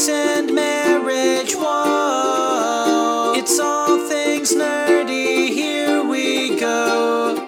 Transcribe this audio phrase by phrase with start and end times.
[0.00, 1.52] geeks and marriage.
[1.54, 5.48] Whoa, it's all things nerdy.
[5.48, 7.46] Here we go.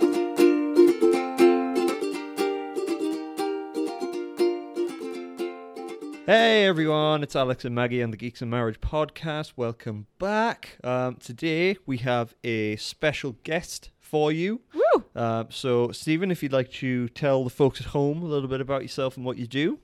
[6.27, 9.55] Hey everyone, it's Alex and Maggie on the Geeks and Marriage podcast.
[9.57, 10.77] Welcome back.
[10.85, 14.61] Um, today we have a special guest for you.
[14.75, 15.05] Woo!
[15.15, 18.61] Um, so, Stephen, if you'd like to tell the folks at home a little bit
[18.61, 19.79] about yourself and what you do.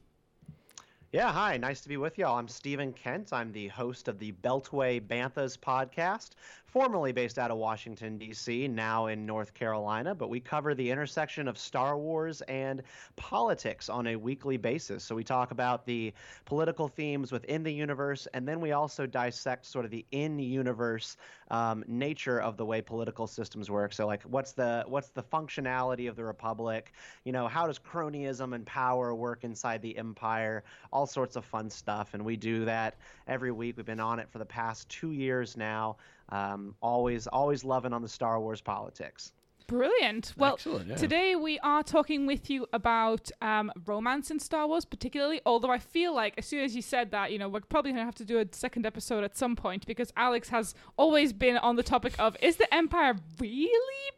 [1.10, 1.56] Yeah, hi.
[1.56, 2.36] Nice to be with y'all.
[2.38, 3.32] I'm Stephen Kent.
[3.32, 6.32] I'm the host of the Beltway Banthas podcast,
[6.68, 10.14] formerly based out of Washington, D.C., now in North Carolina.
[10.14, 12.82] But we cover the intersection of Star Wars and
[13.16, 15.02] politics on a weekly basis.
[15.02, 16.12] So we talk about the
[16.44, 21.16] political themes within the universe, and then we also dissect sort of the in-universe
[21.50, 23.92] um, nature of the way political systems work.
[23.94, 26.92] So, like, what's the what's the functionality of the republic?
[27.24, 30.64] You know, how does cronyism and power work inside the empire?
[30.92, 32.96] All sorts of fun stuff, and we do that
[33.26, 33.78] every week.
[33.78, 35.96] We've been on it for the past two years now.
[36.30, 39.32] Um, always, always loving on the Star Wars politics.
[39.66, 40.32] Brilliant.
[40.38, 40.94] Well, Excellent, yeah.
[40.96, 45.42] today we are talking with you about um, romance in Star Wars, particularly.
[45.44, 48.00] Although I feel like as soon as you said that, you know, we're probably going
[48.00, 51.58] to have to do a second episode at some point because Alex has always been
[51.58, 53.68] on the topic of is the Empire really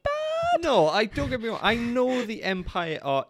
[0.04, 0.62] bad?
[0.62, 1.58] No, I don't get me wrong.
[1.62, 3.26] I know the Empire are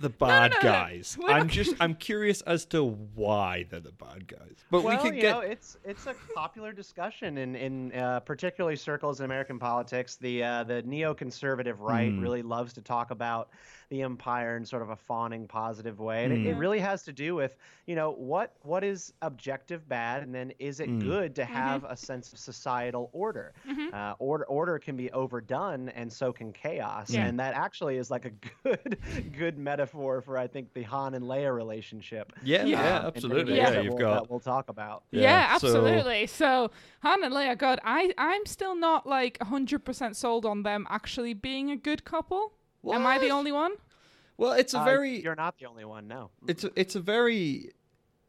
[0.00, 0.62] the bad no, no.
[0.62, 1.16] guys.
[1.20, 4.56] We're I'm just I'm curious as to why they're the bad guys.
[4.70, 8.20] But well, we could you get know, it's it's a popular discussion in in uh,
[8.20, 10.16] particularly circles in American politics.
[10.16, 12.20] The uh, the neoconservative right Mm.
[12.20, 13.50] really loves to talk about
[13.90, 16.58] the empire in sort of a fawning positive way, and it, it Mm.
[16.58, 20.80] really has to do with you know what what is objective bad, and then is
[20.80, 21.00] it Mm.
[21.02, 23.52] good to have a sense of societal order?
[23.68, 23.92] Mhm.
[23.92, 27.26] Uh, order order can be overdone, and so can chaos, Yeah.
[27.26, 28.30] and that actually is like a
[28.62, 28.98] good
[29.38, 32.32] good metaphor for I think the Han and Leia relationship.
[32.42, 32.82] yeah, Yeah.
[32.82, 33.56] yeah, um, in absolutely.
[33.56, 35.04] Yeah, you've we'll, got that we'll talk about.
[35.10, 36.26] Yeah, Yeah, so- absolutely.
[36.26, 41.34] So, Han and Leia, God, I I'm still not like 100% sold on them actually
[41.34, 42.52] being a good couple.
[42.92, 43.72] Am I the only one?
[44.36, 46.08] Well, it's a Uh, very You're not the only one.
[46.08, 46.30] No.
[46.48, 47.72] it's a, it's a very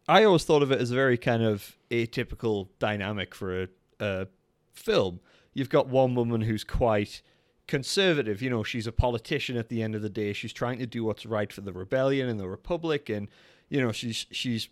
[0.08, 3.68] I always thought of it as a very kind of atypical dynamic for a,
[4.00, 4.28] a
[4.74, 5.20] film.
[5.54, 7.22] You've got one woman who's quite
[7.68, 10.32] conservative, you know, she's a politician at the end of the day.
[10.34, 13.28] She's trying to do what's right for the rebellion and the republic and
[13.68, 14.70] you know, she's she's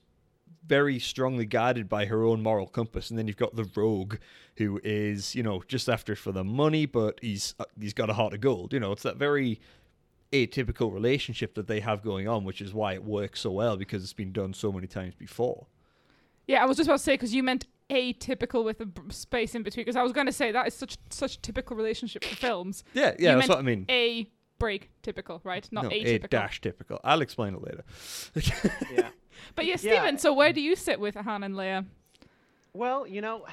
[0.66, 4.16] very strongly guided by her own moral compass and then you've got the rogue
[4.57, 8.09] who is, you know, just after it for the money but he's uh, he's got
[8.09, 8.73] a heart of gold.
[8.73, 9.59] You know, it's that very
[10.31, 14.03] atypical relationship that they have going on, which is why it works so well because
[14.03, 15.68] it's been done so many times before.
[16.47, 19.56] Yeah, I was just about to say because you meant atypical with a b- space
[19.56, 19.85] in between.
[19.85, 22.84] Because I was going to say that is such such a typical relationship for films.
[22.94, 23.85] Yeah, yeah, You that's what I mean.
[23.90, 24.29] A
[24.63, 25.68] break typical, right?
[25.72, 26.29] Not no, a atypical.
[26.29, 27.00] dash typical.
[27.03, 27.84] I'll explain it later.
[28.96, 29.09] Yeah.
[29.56, 30.16] But yeah, Yeah.
[30.18, 31.85] So where do you sit with Han and Leia?
[32.73, 33.46] Well, you know,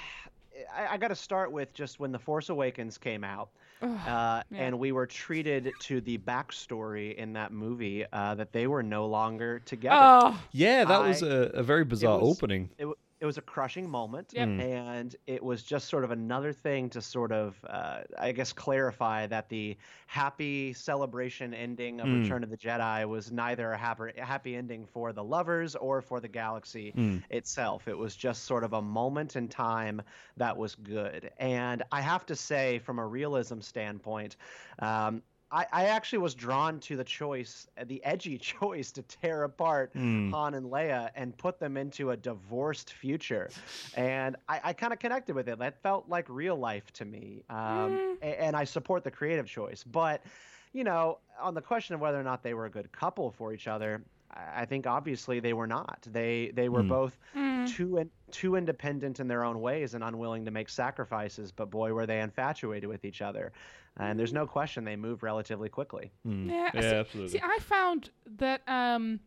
[0.75, 3.49] I, I got to start with just when The Force Awakens came out,
[3.83, 4.43] uh, Yeah.
[4.53, 9.07] and we were treated to the backstory in that movie uh, that they were no
[9.07, 9.97] longer together.
[10.01, 12.71] oh, yeah, that was a very bizarre was- opening.
[12.79, 14.49] It, w- it was a crushing moment, Yep.
[14.49, 14.61] Mm.
[14.61, 19.27] and it was just sort of another thing to sort of, uh, I guess, clarify
[19.27, 19.77] that the
[20.07, 22.23] happy celebration ending of Mm.
[22.23, 26.01] Return of the Jedi was neither a happy, a happy ending for the lovers or
[26.01, 27.23] for the galaxy Mm.
[27.31, 27.89] itself.
[27.89, 30.01] It was just sort of a moment in time
[30.39, 31.31] that was good.
[31.39, 34.37] And I have to say, from a realism standpoint,
[34.79, 35.23] um,
[35.53, 39.93] I, I actually was drawn to the choice, uh, the edgy choice to tear apart
[39.95, 40.31] Mm.
[40.31, 43.51] Han and Leia and put them into a divorced future.
[43.97, 45.59] And I, I kind of connected with it.
[45.59, 47.43] That felt like real life to me.
[47.51, 48.17] Um, Mm.
[48.23, 49.83] a- and I support the creative choice.
[49.83, 50.23] But,
[50.73, 53.53] you know, on the question of whether or not they were a good couple for
[53.53, 56.07] each other, I I think obviously they were not.
[56.11, 56.89] They they were Mm.
[56.89, 61.53] both mm, too in, too independent in their own ways and unwilling to make sacrifices.
[61.53, 63.53] But boy, were they infatuated with each other.
[63.97, 66.11] And there's no question they moved relatively quickly.
[66.27, 66.49] Mm.
[66.49, 67.33] Yeah, yeah see- absolutely.
[67.33, 69.21] See, I found that um,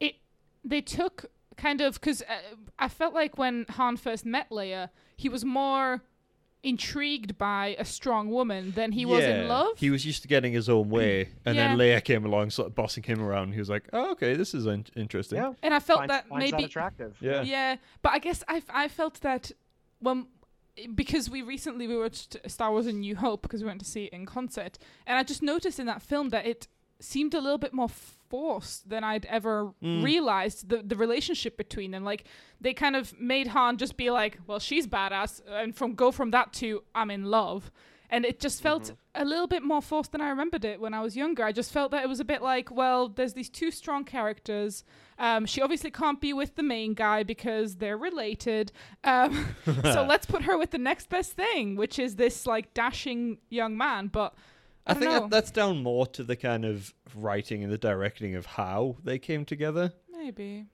[0.00, 0.16] it
[0.64, 1.26] they took
[1.56, 6.02] kind of because uh, I felt like when Han first met Leia, he was more
[6.66, 9.78] intrigued by a strong woman than he was in Yeah, love.
[9.78, 12.74] He was used to getting his own way, and then Leia came along, sort of
[12.74, 13.52] bossing him around.
[13.52, 16.28] He was like, "Oh, okay, this is in- interesting." Yeah, and I felt finds, that
[16.28, 17.16] finds maybe that attractive.
[17.20, 17.42] Yeah.
[17.42, 19.52] Yeah, but I guess I, I felt that
[20.00, 20.26] when
[20.94, 24.06] because we recently we watched Star Wars: A New Hope because we went to see
[24.06, 24.76] it in concert,
[25.06, 26.66] and I just noticed in that film that it
[27.00, 27.88] seemed a little bit more
[28.28, 30.02] forced than I'd ever Mm.
[30.04, 32.04] realized the the relationship between them.
[32.04, 32.24] Like
[32.60, 36.30] they kind of made Han just be like, "Well, she's badass," and from go from
[36.32, 37.70] that to "I'm in love."
[38.08, 39.22] and it just felt Mm-hmm.
[39.22, 41.42] a little bit more forced than I remembered it when I was younger.
[41.42, 44.84] I just felt that it was a bit like, well, there's these two strong characters.
[45.18, 48.70] Um, she obviously can't be with the main guy because they're related.
[49.02, 53.38] Um, so let's put her with the next best thing, which is this like dashing
[53.50, 54.06] young man.
[54.06, 54.34] But
[54.86, 58.34] I, I, think that, that's down more to the kind of writing and the directing
[58.36, 59.92] of how they came together.
[60.10, 60.66] maybe.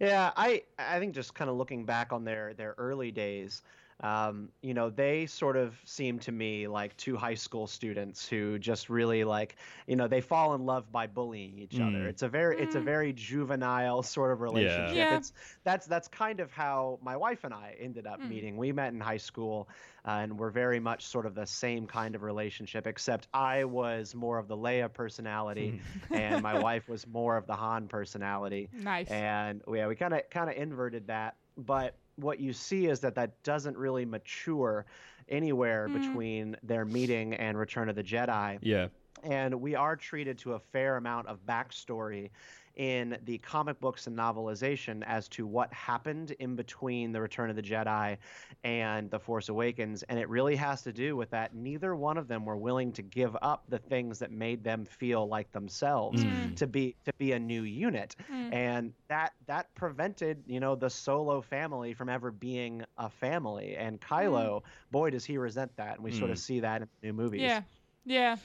[0.00, 3.62] Yeah, I I think just kind of looking back on their their early days,
[4.02, 8.58] um, you know, they sort of seem to me like two high school students who
[8.58, 9.56] just really like,
[9.86, 11.98] you know, they fall in love by bullying each other.
[11.98, 12.08] Mm.
[12.08, 14.96] It's a very it's a very juvenile sort of relationship.
[14.96, 15.16] Yeah.
[15.18, 15.32] It's
[15.64, 18.28] that's that's kind of how my wife and I ended up Mm.
[18.28, 18.56] meeting.
[18.56, 19.68] We met in high school,
[20.06, 24.14] uh, and we're very much sort of the same kind of relationship, except I was
[24.14, 25.80] more of the Leia personality,
[26.10, 29.08] and my wife was more of the Han personality Nice.
[29.10, 31.36] and yeah, we kind of kind of inverted that.
[31.56, 34.86] But what you see is that that doesn't really mature
[35.28, 35.92] anywhere Mm.
[35.94, 38.88] between their meeting and Return of the Jedi, Yeah.
[39.22, 42.30] and we are treated to a fair amount of backstory
[42.76, 47.56] in the comic books and novelization as to what happened in between the Return of
[47.56, 48.16] the Jedi
[48.64, 52.28] and the Force Awakens, and it really has to do with that neither one of
[52.28, 56.56] them were willing to give up the things that made them feel like themselves Mm.
[56.56, 58.52] to be to be a new unit Mm.
[58.54, 64.00] and that that prevented you know the solo family from ever being a family and
[64.00, 66.40] kylo boy does he resent that and we sort of Mm.
[66.40, 67.62] see that in the new movies Yeah,
[68.04, 68.36] yeah,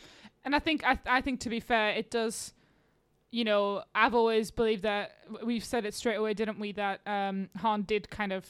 [0.43, 2.53] and I think I I think to be fair, it does.
[3.35, 5.11] You know, I've always believed that
[5.43, 6.71] we've said it straight away, didn't we?
[6.71, 8.45] That um, Han did kind of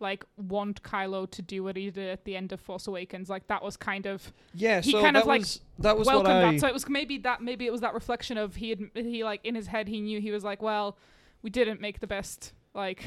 [0.00, 3.30] like want Kylo to do what he did at the end of Force Awakens.
[3.30, 6.06] Like that was kind of Yeah, He so kind that of, like, was that was
[6.08, 6.60] what welcomed I that.
[6.60, 9.40] So it was maybe that maybe it was that reflection of he had he like
[9.44, 10.98] in his head he knew he was like, well,
[11.42, 13.04] we didn't make the best like.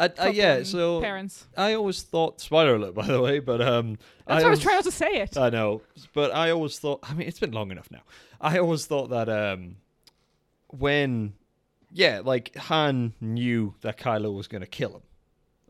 [0.00, 1.46] I- yeah, so- parents.
[1.56, 4.84] I always thought spoiler alert by the way, but um That's I was trying not
[4.84, 5.38] to say it.
[5.38, 5.82] I know,
[6.12, 7.00] but I always thought.
[7.04, 8.02] I mean, it's been long enough now.
[8.40, 9.76] I always thought that um,
[10.68, 11.34] when,
[11.92, 15.02] yeah, like Han knew that Kylo was going to kill him.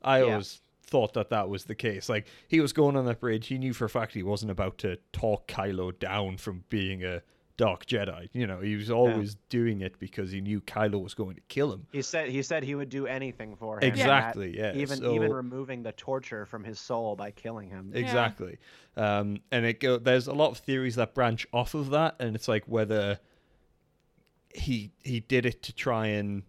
[0.03, 0.33] I Yeah.
[0.33, 2.09] always thought that that was the case.
[2.09, 3.47] Like he was going on that bridge.
[3.49, 7.23] He knew for a fact he wasn't about to talk Kylo down from being a
[7.59, 8.29] dark Jedi.
[8.33, 11.73] You know, he was always doing it because he knew Kylo was going to kill
[11.73, 11.87] him.
[11.93, 14.56] he said he said he would do anything for him and that Exactly.
[14.56, 14.75] Yeah.
[14.77, 18.00] even so- even removing the torture from his soul by killing him Yeah.
[18.00, 18.59] Exactly.
[18.97, 22.35] Um, and it go, there's a lot of theories that branch off of that, and
[22.37, 23.19] it's like whether
[24.60, 26.43] he he did it to try and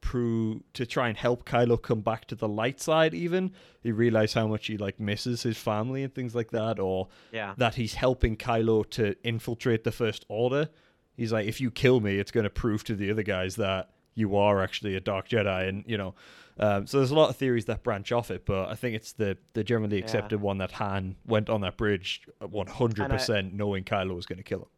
[0.00, 3.14] prove to try and help Kylo come back to the light side.
[3.14, 3.52] Even
[3.82, 7.54] he realized how much he like misses his family and things like that, or yeah
[7.56, 10.68] that he's helping Kylo to infiltrate the First Order.
[11.16, 13.90] He's like, if you kill me, it's going to prove to the other guys that
[14.16, 16.14] you are actually a Dark Jedi, and you know.
[16.56, 19.12] Um, so there's a lot of theories that branch off it, but I think it's
[19.12, 20.04] the the generally Yeah.
[20.04, 24.44] accepted one that Han went on that bridge 100 percent knowing Kylo was going to
[24.44, 24.68] kill him.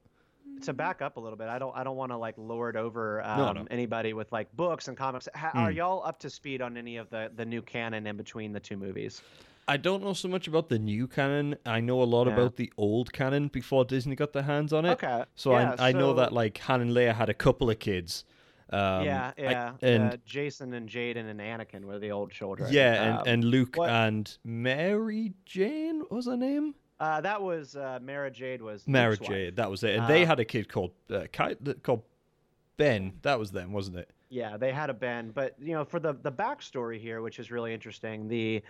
[0.63, 3.23] To back up a little bit, I don't I don't want to like lord over
[3.25, 3.67] um, No, no.
[3.71, 5.29] anybody with like books and comics.
[5.35, 5.75] Ha- Are Mm.
[5.77, 8.77] y'all up to speed on any of the the new canon in between the two
[8.77, 9.23] movies?
[9.69, 11.57] I don't know so much about the new canon.
[11.67, 12.35] I know a lot Yeah.
[12.35, 14.93] about the old canon before Disney got their hands on it.
[14.93, 15.25] Okay.
[15.35, 18.25] So yeah, I I know that like Han and Leia had a couple of kids.
[18.71, 19.73] Um, yeah, I- yeah.
[19.83, 22.73] and uh, Jacen and Jaden and Anakin were the old children.
[22.73, 26.75] Yeah, Um, and, and Luke what- and Mary Jane was her name?
[27.01, 29.97] Uh, that was uh, Mara Jade was Mara Jade, that was it.
[29.97, 31.27] And they Uh, had a kid called uh,
[31.83, 32.03] called
[32.77, 33.13] Ben.
[33.23, 34.11] That was them, wasn't it?
[34.29, 37.51] Yeah, they had a Ben, but you know, for the the backstory here, which is
[37.51, 38.63] really interesting, the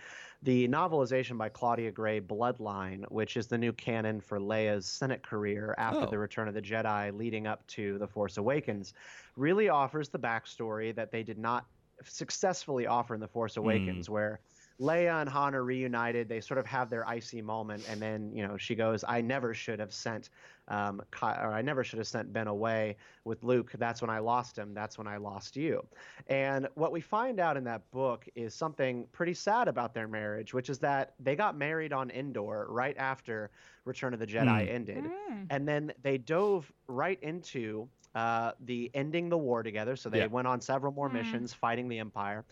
[0.43, 5.73] the novelization by Claudia Gray, Bloodline, which is the new canon for Leia's Senate career
[5.79, 6.05] after Oh.
[6.11, 8.93] the Return of the Jedi, leading up to the Force Awakens,
[9.35, 11.65] really offers the backstory that they did not
[12.03, 14.39] successfully offer in the Force Awakens, where
[14.79, 16.29] Leia and Han are reunited.
[16.29, 19.53] They sort of have their icy moment, and then you know she goes, "I never
[19.53, 20.29] should have sent,
[20.67, 23.71] um, Ky- or I never should have sent Ben away with Luke.
[23.79, 24.73] That's when I lost him.
[24.75, 25.83] That's when I lost you."
[26.27, 30.53] And what we find out in that book is something pretty sad about their marriage,
[30.53, 33.49] which is that they got married on Endor right after
[33.85, 35.47] Return of the Jedi ended, Mm.
[35.49, 39.95] and then they dove right into uh, the ending the war together.
[39.95, 40.25] So they Yeah.
[40.27, 41.13] went on several more Mm.
[41.13, 42.45] missions fighting the Empire.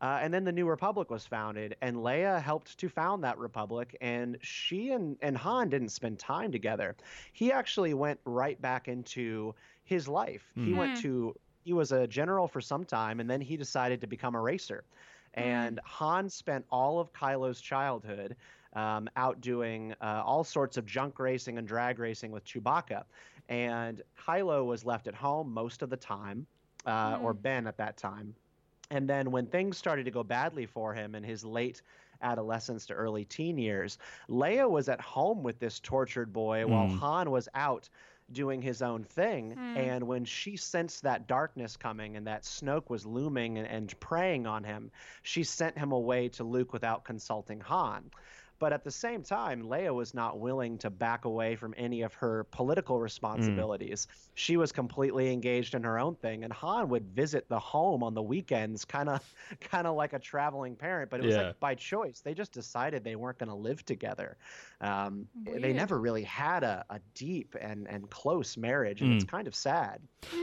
[0.00, 3.96] Uh, and then the New Republic was founded, and Leia helped to found that republic.
[4.00, 6.96] And she and, and Han didn't spend time together.
[7.32, 10.52] He actually went right back into his life.
[10.54, 11.00] He went Mhm.
[11.02, 14.40] to, he was a general for some time, and then he decided to become a
[14.40, 14.84] racer.
[15.34, 18.36] And Han spent all of Kylo's childhood
[18.74, 23.04] um, out doing uh, all sorts of junk racing and drag racing with Chewbacca.
[23.48, 26.46] And Kylo was left at home most of the time,
[26.86, 28.34] uh, or Ben at that time.
[28.90, 31.82] And then when things started to go badly for him in his late
[32.22, 33.98] adolescence to early teen years.
[34.28, 36.98] Leia was at home with this tortured boy while Mm.
[36.98, 37.88] Han was out
[38.30, 39.52] doing his own thing.
[39.52, 39.76] Hmm.
[39.76, 44.46] And when she sensed that darkness coming and that Snoke was looming and, and preying
[44.46, 44.90] on him,
[45.22, 48.10] she sent him away to Luke without consulting Han.
[48.60, 52.12] But at the same time, Leia was not willing to back away from any of
[52.14, 54.08] her political responsibilities.
[54.34, 58.14] She was completely engaged in her own thing, and Han would visit the home on
[58.14, 59.22] the weekends, kind of,
[59.60, 61.10] kind of like a traveling parent.
[61.10, 61.46] But it was Yeah.
[61.48, 62.20] like by choice.
[62.20, 64.36] They just decided they weren't going to live together.
[64.80, 65.26] Um,
[65.60, 69.28] they never really had a, a deep and, and close marriage, and it's Mm.
[69.28, 70.00] kind of sad.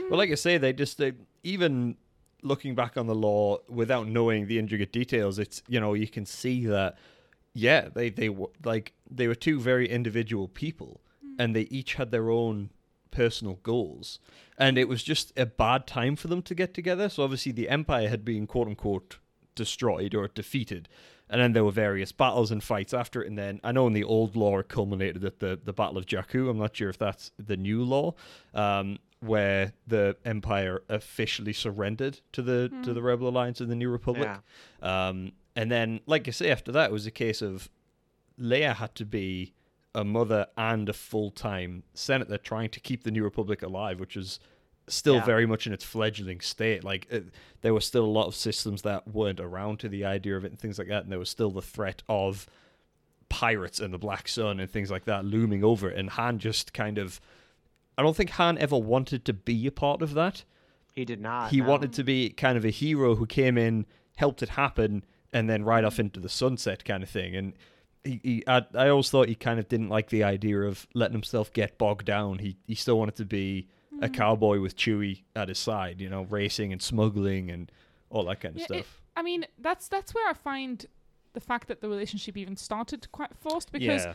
[0.08, 1.96] Well, like I say, they just they, even
[2.42, 6.24] looking back on the lore without knowing the intricate details, it's you know you can
[6.24, 6.96] see that
[7.56, 11.00] yeah they they w- like they were two very individual people,
[11.38, 12.70] and they each had their own
[13.10, 14.18] personal goals,
[14.58, 17.08] and it was just a bad time for them to get together.
[17.08, 19.18] So obviously the empire had been quote unquote
[19.54, 20.88] destroyed or defeated.
[21.28, 23.26] And then there were various battles and fights after it.
[23.26, 26.06] And then I know in the old lore it culminated at the, the Battle of
[26.06, 26.48] Jakku.
[26.48, 28.14] I'm not sure if that's the new lore,
[28.54, 33.88] um, where the Empire officially surrendered to the to the Rebel Alliance and the New
[33.90, 34.28] Republic.
[34.82, 37.68] Um, and then, like I say, after that, it was a case of
[38.38, 39.54] Leia had to be
[39.94, 44.14] a mother and a full time senator trying to keep the New Republic alive, which
[44.14, 44.38] was
[44.88, 45.24] still Yeah.
[45.24, 46.84] very much in its fledgling state.
[46.84, 47.24] Like it,
[47.62, 50.52] there were still a lot of systems that weren't around to the idea of it
[50.52, 52.46] and things like that, and there was still the threat of
[53.28, 55.98] pirates and the Black Sun and things like that looming over it.
[55.98, 57.20] And Han just kind of,
[57.98, 60.44] I don't think Han ever wanted to be a part of that
[60.94, 61.50] He did not.
[61.50, 61.68] he no.
[61.68, 63.86] wanted to be kind of a hero who came in,
[64.16, 65.04] helped it happen,
[65.36, 67.36] and then ride off into the sunset kind of thing.
[67.36, 67.52] And
[68.04, 71.12] he, he I, I always thought he kind of didn't like the idea of letting
[71.12, 72.38] himself get bogged down.
[72.38, 73.68] He he still wanted to be
[74.00, 74.14] a mm.
[74.14, 77.70] cowboy with Chewie at his side, you know, racing and smuggling and
[78.08, 79.02] all that kind of Yeah, it- stuff.
[79.14, 80.86] I mean, that's that's where I find
[81.34, 84.14] the fact that the relationship even started quite forced because yeah,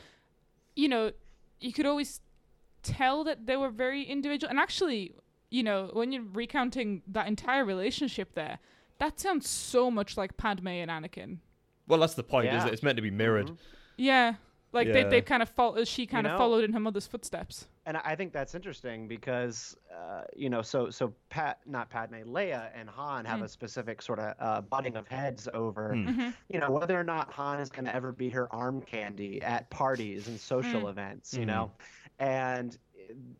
[0.75, 1.11] you know
[1.59, 2.19] you could always
[2.81, 4.49] tell that they were very individual.
[4.49, 5.13] And actually,
[5.51, 8.57] you know, when you're recounting that entire relationship there,
[9.01, 11.39] that sounds so much like Padme and Anakin.
[11.87, 12.47] well, that's the point.
[12.47, 12.63] Is Yeah.
[12.65, 13.47] that it's meant to be mirrored.
[13.47, 13.57] Mhm.
[13.97, 14.35] Yeah,
[14.71, 15.09] like they Yeah.
[15.09, 15.87] they kind of followed.
[15.87, 17.67] She kind of know- followed in her mother's footsteps.
[17.87, 22.69] and I think that's interesting because uh, you know, so so Pat, not Padme, Leia
[22.75, 23.43] and Han have Mm.
[23.45, 26.07] a specific sort of uh, butting of heads over, Mm.
[26.15, 26.33] Mhm.
[26.49, 29.67] you know, whether or not Han is going to ever be her arm candy at
[29.71, 30.89] parties and social Mm.
[30.91, 31.71] events, you know,
[32.19, 32.77] and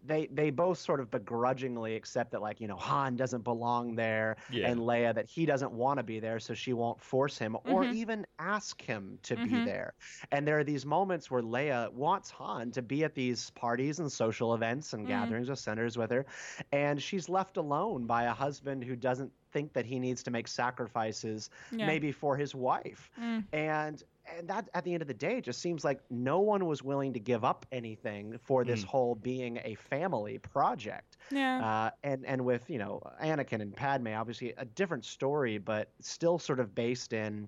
[0.06, 4.38] they they both sort of begrudgingly accept that like you know Han doesn't belong there
[4.52, 4.70] Yeah.
[4.70, 7.84] and Leia that he doesn't want to be there so she won't force him or
[7.84, 7.94] Mhm.
[7.94, 9.66] even ask him to be Mhm.
[9.66, 9.94] there
[10.32, 14.12] and there are these moments where Leia wants Han to be at these parties and
[14.12, 15.10] social events and Mm.
[15.10, 16.26] gatherings with senators with her
[16.72, 20.48] and she's left alone by a husband who doesn't think that he needs to make
[20.48, 21.86] sacrifices Yeah.
[21.86, 23.44] maybe for his wife Mm.
[23.54, 24.04] and
[24.38, 27.14] and that at the end of the day just seems like no one was willing
[27.14, 28.86] to give up anything for this Mm.
[28.86, 31.66] whole being a family project Yeah.
[31.66, 36.40] uh, and and with you know Anakin and Padme, obviously a different story, but still
[36.40, 37.48] sort of based in,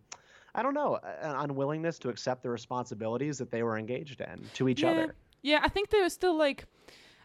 [0.56, 4.68] I don't know, an unwillingness to accept the responsibilities that they were engaged in to
[4.70, 4.92] each yeah.
[4.92, 5.16] other.
[5.42, 6.66] Yeah, I think they were still like,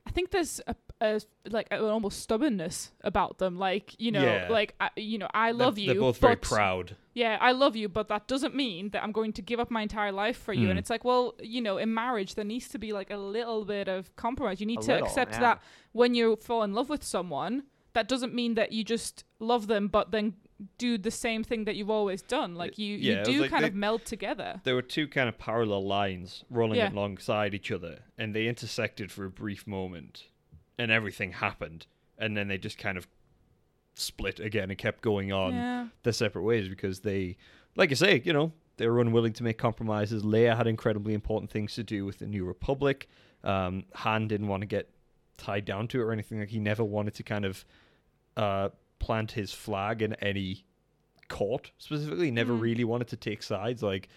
[0.07, 3.59] I think there's a, a like an almost stubbornness about them.
[3.59, 4.49] Like you know, Yeah.
[4.51, 5.87] like I, you know, I They're- love you.
[5.93, 6.97] They're both very proud.
[7.15, 9.83] Yeah, I love you, but that doesn't mean that I'm going to give up my
[9.83, 10.69] entire life for you.
[10.71, 10.81] And Mm.
[10.81, 13.89] it's like, well, you know, in marriage there needs to be like a little bit
[13.89, 14.61] of compromise.
[14.61, 15.41] You need A to little, accept yeah.
[15.41, 15.63] that
[15.93, 17.65] when you fall in love with someone,
[17.95, 20.35] that doesn't mean that you just love them, but then
[20.77, 22.55] do the same thing that you've always done.
[22.55, 24.61] Like you, yeah, you do like kind they- of meld together.
[24.65, 26.93] there were two kind of parallel lines rolling Yeah.
[26.93, 30.25] alongside each other, and they intersected for a brief moment,
[30.79, 31.87] and everything happened,
[32.19, 33.07] and then they just kind of
[33.95, 35.87] split again and kept going on yeah.
[36.05, 37.37] their separate ways because they,
[37.77, 40.23] like I say, you know, they were unwilling to make compromises.
[40.23, 43.09] Leia had incredibly important things to do with the New Republic.
[43.43, 44.89] Um, Han didn't want to get
[45.37, 46.39] tied down to it or anything.
[46.39, 47.65] Like he never wanted to kind of
[48.37, 48.69] uh,
[49.01, 50.65] plant his flag in any
[51.29, 52.27] court specifically.
[52.27, 52.61] He never Mm.
[52.61, 53.83] really wanted to take sides.
[53.83, 54.09] Like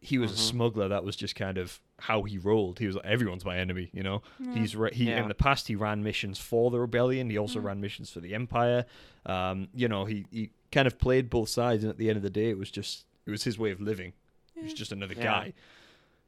[0.00, 0.38] he was a Mhm.
[0.50, 0.88] smuggler.
[0.88, 2.78] That was just kind of how he rolled.
[2.78, 3.88] He was like, everyone's my enemy.
[3.92, 4.22] You know,
[4.52, 5.22] he's ra- he Yeah.
[5.22, 7.30] in the past he ran missions for the rebellion.
[7.30, 7.64] He also Mm.
[7.64, 8.84] ran missions for the empire.
[9.24, 12.22] Um, you know, he he kind of played both sides, and at the end of
[12.22, 14.12] the day, it was just it was his way of living.
[14.54, 15.22] He was just another Yeah.
[15.24, 15.52] guy.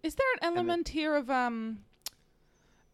[0.02, 1.84] Is there an And the- element here of um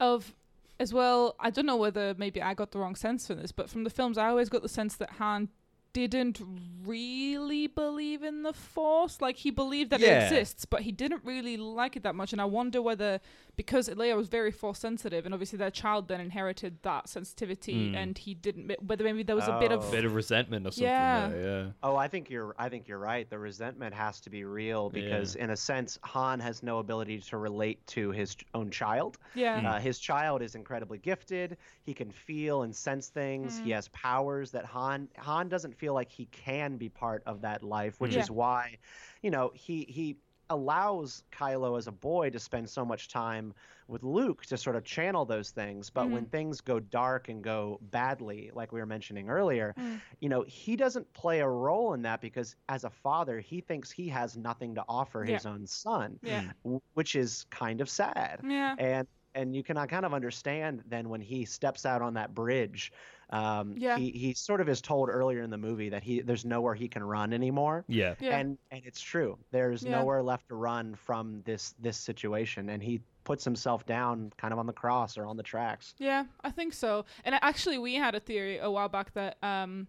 [0.01, 0.35] of
[0.81, 1.37] as well?
[1.39, 3.91] I don't know whether maybe I got the wrong sense from this, but from the
[3.91, 5.49] films, I always got the sense that Han
[5.95, 6.41] didn't
[6.85, 9.21] really believe in the Force.
[9.21, 10.21] Like he believed that Yeah.
[10.21, 12.33] it exists, but he didn't really like it that much.
[12.33, 13.21] And I wonder whether
[13.57, 17.97] because Leia was very Force sensitive, and obviously their child then inherited that sensitivity, Mm.
[17.97, 18.73] and he didn't.
[18.83, 19.91] Whether maybe there was a bit of Oh.
[19.91, 20.85] bit of resentment or something.
[20.85, 21.29] Yeah.
[21.29, 21.71] there, yeah.
[21.83, 22.55] Oh, I think you're.
[22.59, 23.29] I think you're right.
[23.29, 27.37] The resentment has to be real because, in a sense, Han has no ability to
[27.37, 29.19] relate to his own child.
[29.35, 29.61] yeah.
[29.61, 29.67] Mm.
[29.67, 31.57] Uh, his child is incredibly gifted.
[31.85, 33.61] He can feel and sense things.
[33.61, 33.65] Mm.
[33.65, 37.63] He has powers that Han Han doesn't feel like he can be part of that
[37.63, 38.21] life, which Yeah.
[38.23, 38.79] is why,
[39.23, 40.17] you know, he he
[40.51, 43.55] allows Kylo as a boy to spend so much time
[43.89, 45.91] with Luke to sort of channel those things.
[45.91, 50.01] But when things go dark and go badly, like we were mentioning earlier, Mm.
[50.21, 53.91] you know, he doesn't play a role in that because as a father, he thinks
[53.91, 55.35] he has nothing to offer Yeah.
[55.35, 56.53] his own son, Yeah.
[56.95, 58.75] which is kind of sad Yeah.
[58.79, 62.93] and and you can kind of understand then when he steps out on that bridge
[63.31, 63.97] um, Yeah.
[63.99, 66.89] he, he sort of is told earlier in the movie that he there's nowhere he
[66.89, 68.15] can run anymore Yeah.
[68.21, 68.39] Yeah.
[68.39, 69.93] and and it's true there's Yeah.
[69.93, 74.59] nowhere left to run from this this situation and he puts himself down kind of
[74.59, 77.07] on the cross or on the tracks Yeah, I think so.
[77.25, 79.89] And actually, we had a theory a while back that um,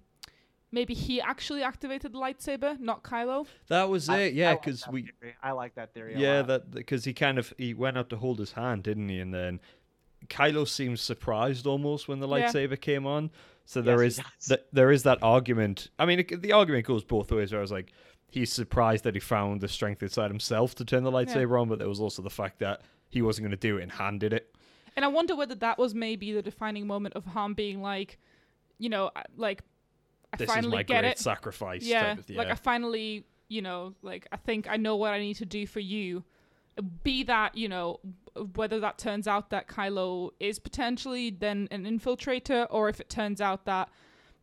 [0.72, 3.46] maybe he actually activated the lightsaber, not Kylo.
[3.68, 4.26] That was I- it.
[4.28, 5.02] I Yeah, because that we.
[5.20, 5.34] theory.
[5.44, 6.48] i like that theory a Yeah, lot.
[6.48, 9.20] that because he kind of he went out to hold his hand, didn't he?
[9.20, 9.60] And then
[10.30, 12.48] Kylo seems surprised almost when the Yeah.
[12.52, 13.32] lightsaber came on.
[13.66, 14.48] So there he is does.
[14.48, 15.90] th- there is that argument.
[15.98, 17.52] I mean, it, the argument goes both ways.
[17.52, 17.92] Where I was like,
[18.30, 21.80] he's surprised that he found the strength inside himself to turn the lightsaber on, but
[21.80, 24.34] there was also the fact that he wasn't going to do it and Han did
[24.34, 24.56] it.
[24.96, 28.20] And I wonder whether that was maybe the defining moment of Han being like,
[28.78, 29.62] you know, like
[30.34, 31.20] I This is finally my get great it.
[31.20, 31.84] sacrifice.
[31.84, 32.38] yeah, type of- yeah.
[32.38, 35.66] like I finally, you know, like I think I know what I need to do
[35.66, 36.24] for you.
[37.04, 38.00] Be that, you know,
[38.56, 43.40] whether that turns out that Kylo is potentially then an infiltrator, or if it turns
[43.42, 43.90] out that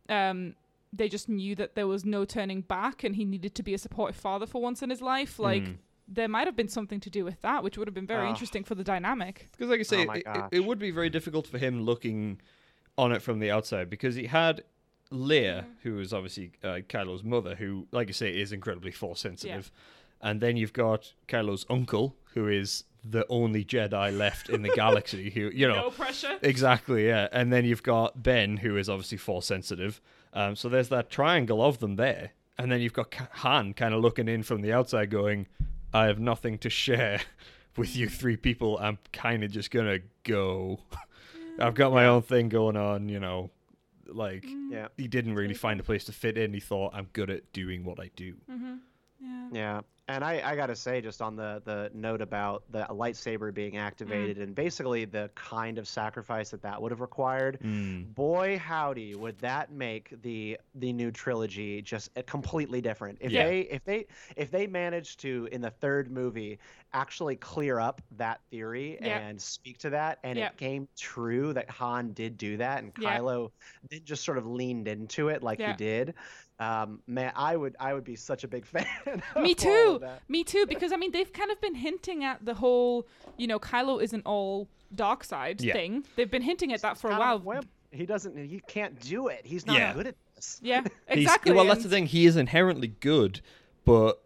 [0.09, 0.55] um,
[0.91, 3.77] they just knew that there was no turning back and he needed to be a
[3.77, 5.39] supportive father for once in his life.
[5.39, 5.77] Like Mm.
[6.07, 8.29] there might have been something to do with that, which would have been very Oh.
[8.29, 9.47] interesting for the dynamic.
[9.51, 12.41] Because, like I say, Oh it, it, it would be very difficult for him looking
[12.97, 14.63] on it from the outside because he had
[15.11, 19.71] Leia, who is obviously uh, Kylo's mother, who, like you say, is incredibly force sensitive.
[20.21, 25.29] And then you've got Kylo's uncle, who is the only Jedi left in the galaxy,
[25.29, 25.75] who, you know.
[25.75, 26.37] no pressure.
[26.41, 27.27] Exactly, yeah.
[27.31, 29.99] And then you've got Ben, who is obviously force sensitive.
[30.33, 32.31] Um, so there's that triangle of them there.
[32.57, 35.47] And then you've got K- Han kind of looking in from the outside, going,
[35.93, 37.21] I have nothing to share
[37.77, 38.77] with you three people.
[38.79, 40.79] I'm kind of just going to go.
[41.59, 43.51] I've got my own thing going on, you know.
[44.05, 46.53] Like, yeah he didn't really find a place to fit in.
[46.53, 48.35] He thought, I'm good at doing what I do.
[48.51, 48.75] Mm-hmm.
[49.23, 49.47] Yeah.
[49.53, 53.77] Yeah, and I, I gotta say, just on the the note about the lightsaber being
[53.77, 58.13] activated and basically the kind of sacrifice that that would have required, Mm.
[58.13, 63.19] boy howdy, would that make the the new trilogy just completely different.
[63.21, 63.45] If Yeah.
[63.45, 66.59] they if they if they managed to in the third movie
[66.91, 69.19] actually clear up that theory Yeah.
[69.19, 70.47] and speak to that, and Yeah.
[70.47, 73.19] it came true that Han did do that, and Yeah.
[73.19, 73.51] Kylo
[73.89, 75.71] then just sort of leaned into it like Yeah.
[75.71, 76.13] he did.
[76.59, 78.85] Um, man, I would I would be such a big fan.
[79.05, 79.97] Me of all of too.
[80.01, 80.21] that.
[80.29, 80.65] Me too.
[80.67, 84.25] Because I mean, they've kind of been hinting at the whole, you know, Kylo isn't
[84.25, 85.73] all dark side Yeah.
[85.73, 86.05] thing.
[86.15, 87.35] They've been hinting at that for a while.
[87.37, 87.67] of wimp.
[87.91, 88.37] He doesn't.
[88.37, 89.41] He can't do it.
[89.45, 89.93] He's not Yeah.
[89.93, 90.59] good at this.
[90.63, 91.53] Yeah, He's- exactly.
[91.53, 92.05] well, that's the thing.
[92.07, 93.41] He is inherently good,
[93.85, 94.21] but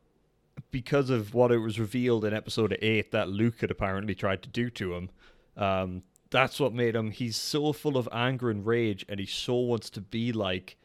[0.71, 4.49] because of what it was revealed in episode eight that Luke had apparently tried to
[4.49, 5.09] do to him,
[5.55, 7.11] um, that's what made him.
[7.11, 10.77] He's so full of anger and rage, and he so wants to be like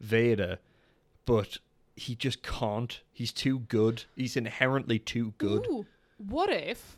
[0.00, 0.58] Vader,
[1.28, 1.58] but
[1.96, 3.00] he just can't.
[3.12, 4.04] He's too good.
[4.16, 5.66] He's inherently too good.
[5.68, 5.86] Ooh,
[6.16, 6.96] what if?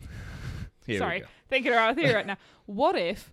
[0.86, 2.36] Here we sorry, thinking around here right now.
[2.66, 3.32] What if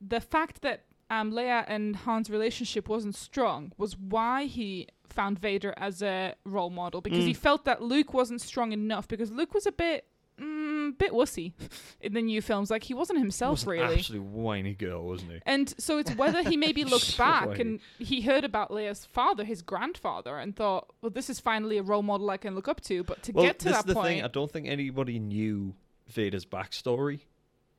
[0.00, 5.74] the fact that um, Leia and Han's relationship wasn't strong was why he found Vader
[5.76, 7.28] as a role model because Mm.
[7.28, 10.06] he felt that Luke wasn't strong enough because Luke was a bit.
[10.40, 11.52] Mm, bit wussy
[12.00, 13.96] in the new films, like he wasn't himself Was really.
[13.98, 15.40] absolute whiny girl, wasn't he?
[15.46, 17.60] And so it's whether he maybe looked So back whiny.
[17.60, 21.82] and he heard about Leia's father, his grandfather, and thought, well, this is finally a
[21.82, 23.04] role model I can look up to.
[23.04, 24.24] But to Well, get to that is the point, thing.
[24.24, 25.74] I don't think anybody knew
[26.08, 27.20] Vader's backstory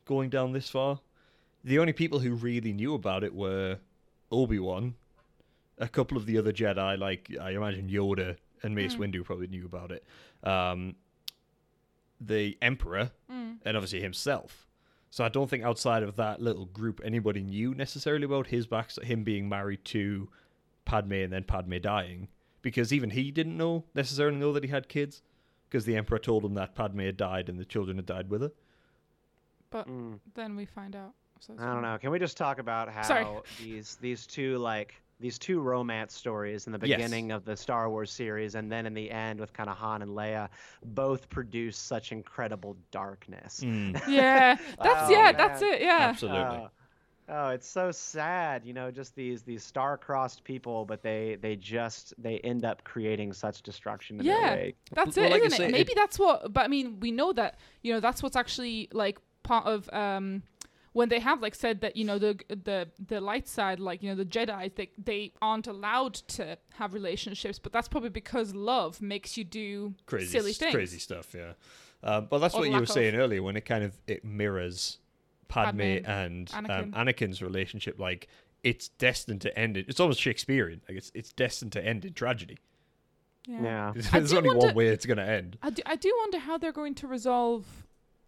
[0.06, 1.00] going down this far.
[1.64, 3.80] The only people who really knew about it were
[4.32, 4.96] Obi Wan,
[5.78, 9.12] a couple of the other Jedi, like I imagine Yoda and Mace Mm.
[9.14, 10.04] Windu, probably knew about it.
[10.48, 10.96] Um,
[12.28, 13.58] the Emperor, Mm.
[13.66, 14.68] and obviously himself.
[15.10, 18.92] So I don't think outside of that little group anybody knew necessarily about his back,
[19.04, 20.30] him being married to
[20.86, 22.30] Padme and then Padme dying,
[22.62, 25.22] because even he didn't know necessarily know that he had kids,
[25.70, 28.42] because the Emperor told him that Padme had died and the children had died with
[28.42, 28.52] her.
[29.70, 31.14] but Mm, then we find out.
[31.40, 31.98] So I don't know.
[32.00, 33.26] Can we just talk about how Sorry.
[33.62, 36.98] these these two like these two romance stories in the Yes.
[36.98, 40.02] beginning of the Star Wars series, and then in the end with kind of Han
[40.02, 40.50] and Leia,
[40.86, 43.62] both produce such incredible darkness.
[43.64, 45.82] Mm, Yeah, that's Oh, yeah, that's it.
[45.82, 46.58] Yeah, absolutely.
[46.58, 46.68] Uh,
[47.30, 52.14] oh, it's so sad, you know, just these these star-crossed people, but they they just
[52.18, 54.42] they end up creating such destruction in Yeah.
[54.42, 54.78] their wake.
[54.94, 55.70] That's Well, it, like I not say, it?
[55.70, 56.52] it- Maybe that's what.
[56.52, 60.42] But I mean, we know that you know that's what's actually like part of um
[60.94, 64.10] when they have like said that you know the the the light side, like you
[64.10, 69.02] know the Jedi, they they aren't allowed to have relationships, but that's probably because love
[69.02, 70.74] makes you do crazy, silly things.
[70.74, 71.34] crazy stuff.
[71.36, 71.54] Yeah,
[72.04, 75.00] um, but that's Or what you were saying earlier when it kind of it mirrors
[75.48, 76.84] Padme, Padme, and Anakin.
[76.84, 78.00] Um, Anakin's relationship.
[78.00, 78.28] Like
[78.64, 79.78] it's destined to end.
[79.78, 80.82] It, it's almost Shakespearean.
[80.88, 82.60] Like it's it's destined to end in tragedy.
[83.48, 83.90] Yeah.
[84.12, 85.58] I There's do only one way it's going to end.
[85.62, 87.66] I do, I do wonder how they're going to resolve,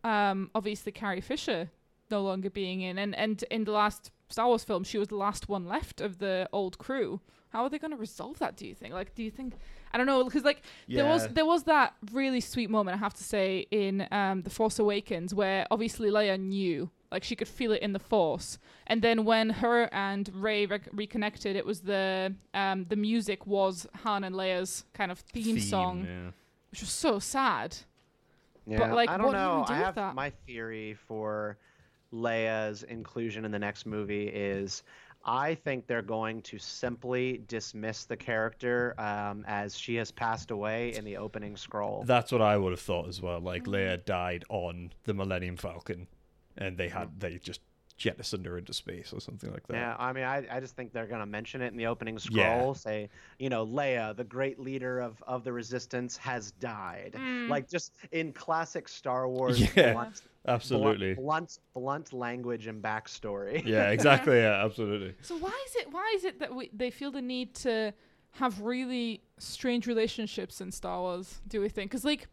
[0.03, 1.69] um, obviously Carrie Fisher
[2.09, 5.15] no longer being in, and and in the last Star Wars film, she was the
[5.15, 7.21] last one left of the old crew.
[7.49, 8.57] How are they going to resolve that?
[8.57, 8.93] Do you think?
[8.93, 9.53] Like, do you think?
[9.93, 13.13] I don't know, because like there was there was that really sweet moment I have
[13.13, 17.71] to say in um, the Force Awakens where obviously Leia knew, like she could feel
[17.71, 22.35] it in the Force, and then when her and Rey rec- reconnected, it was the
[22.53, 26.31] um, the music was Han and Leia's kind of theme, song, yeah.
[26.71, 27.77] which was so sad.
[28.67, 29.65] Yeah, like, I don't what are you know.
[29.65, 30.15] do I with have that?
[30.15, 31.57] my theory for
[32.15, 34.83] Leia's inclusion in the next movie is
[35.27, 40.93] I think they're going to simply dismiss the character um, as she has passed away
[40.95, 42.03] in the opening scroll.
[42.05, 43.39] That's what I would have thought as well.
[43.39, 43.73] Like Mm.
[43.73, 46.07] Leia died on the Millennium Falcon,
[46.57, 47.61] and they had they just
[47.97, 49.75] jettisoned her into space or something like that.
[49.75, 52.19] Yeah, I mean, I, I just think they're going to mention it in the opening
[52.19, 52.67] scroll.
[52.67, 52.73] Yeah.
[52.73, 57.15] Say, you know, Leia, the great leader of, of the resistance, has died.
[57.17, 57.49] Mm.
[57.49, 59.93] Like, just in classic Star Wars, Yeah.
[59.93, 61.13] blunt, Absolutely.
[61.13, 63.65] blunt, blunt language and backstory.
[63.75, 64.37] Yeah, exactly.
[64.37, 65.15] Yeah, absolutely.
[65.21, 67.93] So why is it why is it that we, they feel the need to
[68.31, 71.41] have really strange relationships in Star Wars?
[71.47, 71.89] Do we think?
[71.91, 72.27] Because like,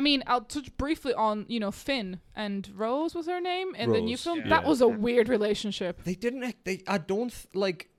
[0.00, 3.92] I mean, I'll touch briefly on you know Finn and Rose was her name in
[3.92, 4.38] the new Rose, film.
[4.38, 4.48] yeah.
[4.48, 6.04] That was a weird relationship.
[6.04, 6.42] They didn't.
[6.42, 6.82] act- They.
[6.88, 7.90] I don't th- like.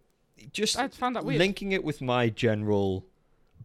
[0.51, 1.37] Just I found that weird.
[1.37, 3.05] linking it with my general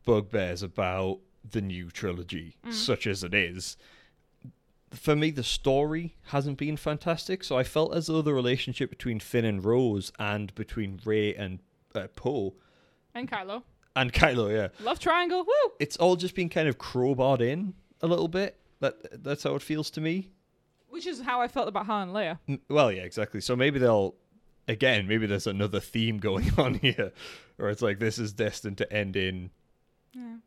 [0.04, 1.20] bugbears about
[1.50, 2.74] the new trilogy, Mm.
[2.74, 3.78] such as it is.
[4.90, 9.18] For me, the story hasn't been fantastic, so I felt as though the relationship between
[9.18, 11.60] Finn and Rose and between Rey and
[11.94, 12.54] uh, Poe
[13.14, 13.62] and Kylo,
[13.96, 15.44] and Kylo, yeah, love triangle.
[15.44, 15.72] Woo!
[15.80, 17.72] it's all just been kind of crowbarred in
[18.02, 18.58] a little bit.
[18.80, 20.30] That that's how it feels to me.
[20.88, 22.38] Which is how I felt about Han and Leia.
[22.48, 23.40] N- Well, yeah, exactly.
[23.40, 24.14] So maybe they'll
[24.68, 27.12] again, maybe there's another theme going on here,
[27.58, 29.50] or it's like this is destined to end in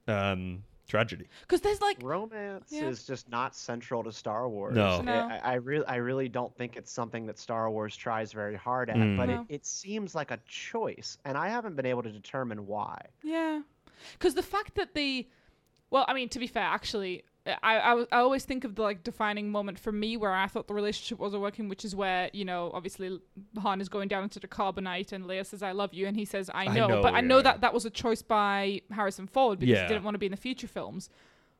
[0.08, 1.28] um tragedy.
[1.42, 2.88] Because there's like Romance Yeah.
[2.88, 4.76] is just not central to Star Wars.
[4.76, 5.02] No.
[5.02, 5.14] No.
[5.14, 8.90] I, I really, I really don't think it's something that Star Wars tries very hard
[8.90, 8.96] at.
[8.96, 9.16] Mm.
[9.18, 9.42] But No.
[9.50, 13.00] it, it seems like a choice, and I haven't been able to determine why.
[13.24, 13.62] Yeah,
[14.14, 15.28] because the fact that the.
[15.92, 19.04] well, I mean, to be fair, actually, I, I, I always think of the like
[19.04, 22.46] defining moment for me where I thought the relationship wasn't working, which is where you
[22.46, 23.20] know obviously
[23.58, 26.26] Han is going down into the carbonite and Leia says I love you and he
[26.26, 29.26] says I I know, know, but I know that that was a choice by Harrison
[29.28, 29.84] Ford because Yeah.
[29.84, 31.10] he didn't want to be in the future films,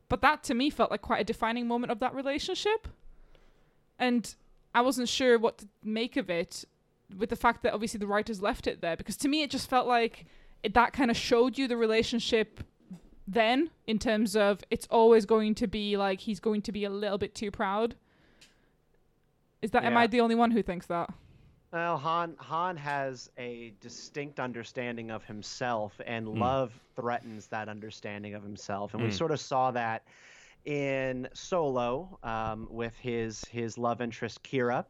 [0.10, 2.88] but that to me felt like quite a defining moment of that relationship,
[3.98, 4.36] and
[4.76, 6.66] I wasn't sure what to make of it
[7.18, 9.68] with the fact that obviously the writers left it there because to me it just
[9.70, 10.26] felt like
[10.62, 12.60] it, that kind of showed you the relationship
[13.34, 16.90] then in terms of it's always going to be like he's going to be a
[16.90, 17.96] little bit too proud?
[19.62, 21.10] Is that am i the only one who thinks that?
[21.72, 26.40] Well, Han Han has a distinct understanding of himself, and Mm.
[26.40, 29.14] love threatens that understanding of himself, and we Mm.
[29.18, 30.04] sort of saw that
[30.66, 34.86] in Solo um, with his his love interest Qi'ra,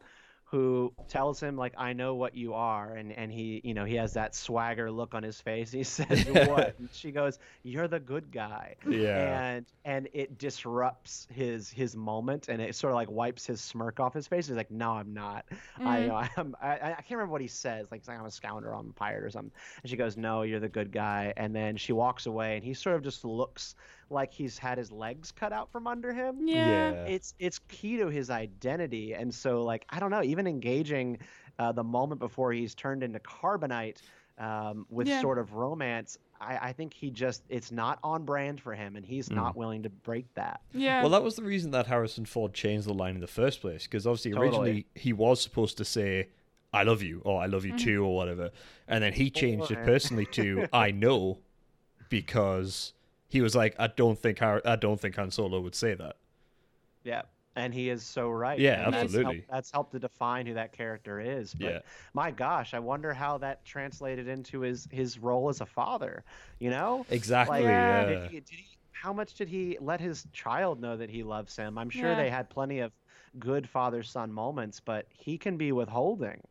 [0.52, 3.96] who tells him like I know what you are, and and he you know he
[3.96, 5.72] has that swagger look on his face.
[5.72, 6.76] He says what?
[6.80, 9.50] and she goes, "You're the good guy." Yeah.
[9.52, 14.00] and and it disrupts his his moment and it sort of like wipes his smirk
[14.00, 15.46] off his face he's like no i'm not
[15.80, 16.30] i Mhm.
[16.38, 18.90] i'm I, I can't remember what he says like, he's like i'm a scoundrel i'm
[18.90, 21.92] a pirate or something and she goes no you're the good guy and then she
[21.94, 23.76] walks away and he sort of just looks
[24.12, 28.08] like he's had his legs cut out from under him yeah, it's it's key to
[28.08, 31.18] his identity and so like i don't know even engaging
[31.60, 33.98] uh, the moment before he's turned into carbonite
[34.38, 35.20] um, with Yeah.
[35.22, 39.06] sort of romance I, I think he just it's not on brand for him and
[39.06, 39.36] he's Mm.
[39.36, 42.88] not willing to break that yeah Well, that was the reason that Harrison Ford changed
[42.88, 44.48] the line in the first place, because obviously Totally.
[44.50, 46.30] originally he was supposed to say
[46.72, 47.78] "I love you" or "I love you Mhm.
[47.78, 48.52] too" or whatever,
[48.88, 51.40] and then he changed it personally to "I know,"
[52.10, 52.94] because
[53.30, 56.18] he was like, "I don't think Har- I don't think Han Solo would say that."
[57.04, 57.22] yeah
[57.56, 58.58] and he is so right.
[58.60, 59.36] Yeah, and that's absolutely.
[59.38, 61.54] helped- That's helped to define who that character is.
[61.54, 61.80] But Yeah.
[62.14, 66.24] my gosh, I wonder how that translated into his his role as a father.
[66.60, 67.58] You know, Exactly.
[67.62, 68.06] Like, yeah.
[68.06, 71.56] did he, did he, how much did he let his child know that he loves
[71.56, 71.78] him?
[71.78, 72.16] I'm sure Yeah.
[72.16, 72.94] they had plenty of
[73.40, 76.42] good father son moments, but he can be withholding.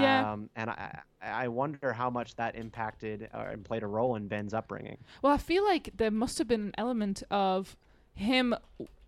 [0.00, 0.32] Yeah.
[0.32, 4.28] Um, and I, I wonder how much that impacted uh, and played a role in
[4.28, 4.98] Ben's upbringing.
[5.22, 7.76] Well, I feel like there must have been an element of
[8.14, 8.54] him,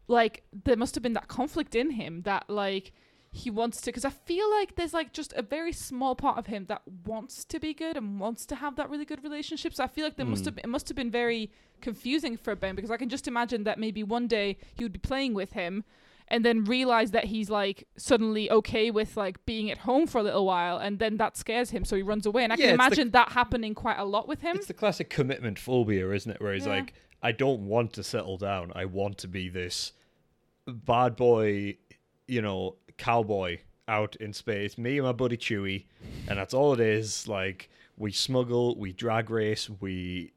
[0.08, 2.92] like there must have been that conflict in him that like
[3.30, 3.86] he wants to.
[3.86, 7.44] Because I feel like there's like just a very small part of him that wants
[7.46, 9.74] to be good and wants to have that really good relationship.
[9.74, 10.50] So I feel like there must Hmm.
[10.50, 13.78] have it must have been very confusing for Ben because I can just imagine that
[13.78, 15.84] maybe one day he would be playing with him.
[16.28, 20.22] And then realize that he's like suddenly okay with like being at home for a
[20.22, 22.44] little while, and then that scares him, so he runs away.
[22.44, 24.56] And I Yeah, can it's the- imagine that happening quite a lot with him.
[24.56, 26.40] It's the classic commitment phobia, isn't it?
[26.40, 26.72] Where he's Yeah.
[26.76, 28.72] like, I don't want to settle down.
[28.74, 29.92] I want to be this
[30.66, 31.76] bad boy,
[32.26, 34.78] you know, cowboy out in space.
[34.78, 35.84] Me and my buddy Chewie
[36.26, 37.28] and that's all it is.
[37.28, 40.32] Like we smuggle, we drag race, we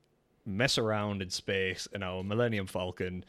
[0.45, 3.23] mess around in space in our Millennium Falcon,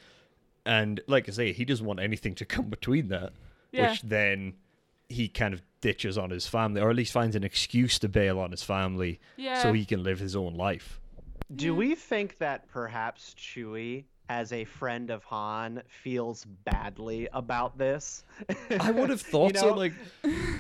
[0.68, 3.33] and like I say, he doesn't want anything to come between that.
[3.72, 3.90] Yeah.
[3.90, 4.54] Which then
[5.09, 8.38] he kind of ditches on his family, or at least finds an excuse to bail
[8.38, 9.62] on his family, yeah.
[9.62, 11.00] so he can live his own life.
[11.54, 18.24] Do we think that perhaps Chewie, as a friend of Han, feels badly about this?
[18.81, 19.74] I would have thought You so.
[19.74, 19.94] Like,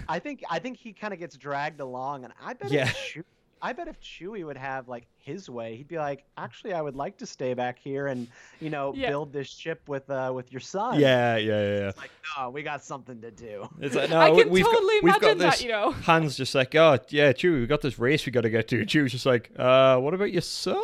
[0.08, 2.88] I think I think he kind of gets dragged along, and I bet Yeah.
[2.88, 3.24] if Chewie,
[3.60, 6.96] I bet if Chewie would have like his way, he'd be like, actually, I would
[6.96, 8.26] like to stay back here and
[8.60, 9.10] you know Yeah.
[9.10, 10.98] build this ship with uh with your son.
[10.98, 11.78] yeah, yeah, yeah.
[11.80, 11.88] yeah.
[11.90, 13.68] It's like, no, we got something to do.
[13.80, 15.58] It's like, no, I can we've totally got, we've got imagine this.
[15.58, 15.90] that, you know.
[16.08, 18.84] Han's just like, oh yeah, Chewie, we got this race we got to get to.
[18.90, 20.76] Chewie's just like, uh, what about your son?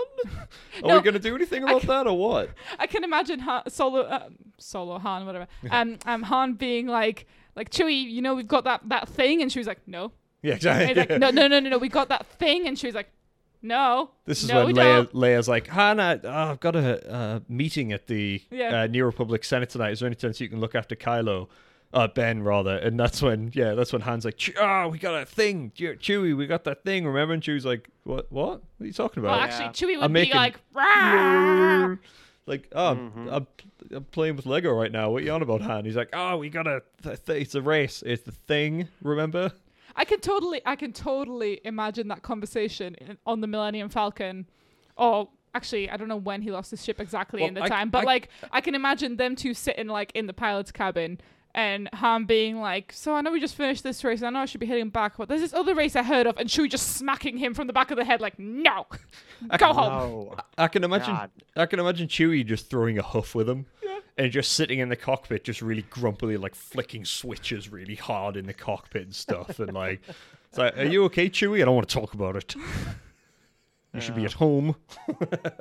[0.83, 2.51] Are No, we gonna do anything about that or what?
[2.79, 4.29] I can imagine Han, Solo, uh,
[4.59, 5.47] Solo Han, whatever.
[5.71, 7.27] Um, um, Han being like,
[7.57, 10.13] like Chewie, you know, we've got that that thing, and she was like, no.
[10.43, 11.19] Yeah, And he's exactly.
[11.19, 13.09] like, no, no, no, no, no, we got that thing, and she was like,
[13.65, 14.11] no.
[14.27, 15.11] This is no, when Leia.
[15.13, 18.83] Leia's like, Han, I, oh, I've got a uh, meeting at the Yeah.
[18.83, 19.91] uh, New Republic Senate tonight.
[19.93, 21.49] Is there any chance you can look after Kylo?
[21.93, 22.77] Uh, Ben, rather.
[22.77, 25.71] And that's when, yeah, that's when Han's like, oh, we got a thing.
[25.77, 27.35] Che- Chewie, we got that thing, remember?
[27.35, 28.31] And Chewie's like, what?
[28.33, 28.49] What?
[28.49, 29.31] What are you talking about?
[29.31, 29.49] Well, about?
[29.63, 29.95] actually, Yeah.
[29.95, 31.95] Chewie would I'm be making- like, "Rah!"
[32.47, 33.33] like, oh, Mhm.
[33.33, 33.47] I'm,
[33.95, 35.11] I'm playing with Lego right now.
[35.11, 35.85] What are you on about, Han?
[35.85, 38.03] He's like, oh, we got a, th- th- it's a race.
[38.05, 39.53] It's the thing, remember?
[39.97, 44.47] I can totally, I can totally imagine that conversation in, on the Millennium Falcon,
[44.97, 47.69] or actually, I don't know when he lost his ship exactly Well, in the I-
[47.69, 51.21] time, but I- like, I can imagine them two sitting like in the pilot's cabin.
[51.57, 54.23] And Han being like, so I know we just finished this race.
[54.23, 56.27] and I know I should be heading back, but there's this other race I heard
[56.27, 58.87] of, and Chewie just smacking him from the back of the head, like, no,
[59.59, 59.93] go home.
[59.93, 60.37] No.
[60.59, 61.31] I can imagine, God.
[61.55, 63.67] I can imagine Chewie just throwing a huff with him.
[64.17, 68.47] And just sitting in the cockpit, just really grumpily, like flicking switches really hard in
[68.47, 69.59] the cockpit and stuff.
[69.59, 70.03] And like,
[70.49, 71.61] it's like, are you okay, Chewie?
[71.61, 72.55] I don't want to talk about it.
[73.93, 74.77] You should be at home.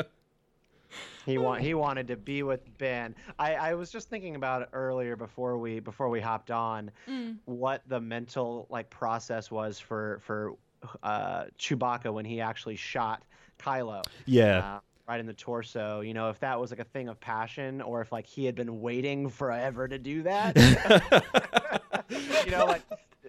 [1.26, 3.16] He want he wanted to be with Ben.
[3.40, 7.38] I, I was just thinking about it earlier before we before we hopped on Mm.
[7.46, 10.56] what the mental like process was for for
[11.02, 13.24] uh, Chewbacca when he actually shot
[13.58, 14.04] Kylo.
[14.26, 14.58] Yeah.
[14.76, 16.02] uh, right in the torso.
[16.02, 18.56] You know, if that was like a thing of passion, or if like he had
[18.56, 20.56] been waiting forever to do that.
[22.46, 22.82] you know, like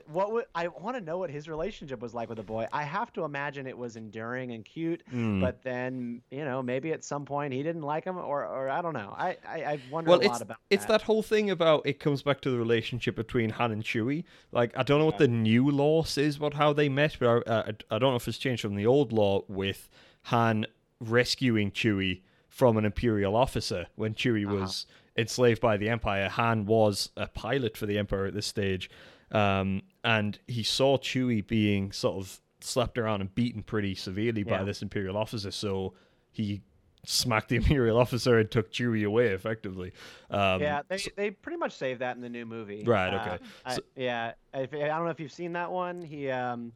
[0.07, 2.67] what would I want to know what his relationship was like with the boy?
[2.73, 5.41] I have to imagine it was enduring and cute, Mm.
[5.41, 8.83] but then you know maybe at some point he didn't like him, or or I
[8.83, 9.15] don't know.
[9.17, 12.23] I I, I wonder well, a lot about it's that whole thing about it comes
[12.23, 14.25] back to the relationship between Han and Chewie.
[14.53, 17.53] Like I don't know what the new lore says about how they met, but I,
[17.53, 17.61] I,
[17.91, 19.89] I don't know if it's changed from the old lore with
[20.25, 20.67] Han
[21.11, 24.57] rescuing Chewie from an Imperial officer when Chewie Uh-huh.
[24.61, 24.87] was
[25.17, 26.29] enslaved by the Empire.
[26.29, 28.91] Han was a pilot for the Empire at this stage,
[29.33, 34.63] um, and he saw Chewie being sort of slapped around and beaten pretty severely by
[34.65, 35.51] this Imperial officer.
[35.51, 35.95] So
[36.33, 36.63] he
[37.05, 39.93] smacked the Imperial officer and took Chewie away effectively.
[40.31, 42.83] Um, Yeah, they, so- they pretty much saved that in the new movie.
[42.85, 43.45] Right, Uh, okay.
[43.67, 46.01] I, yeah, if, I don't know if you've seen that one.
[46.03, 46.73] He um,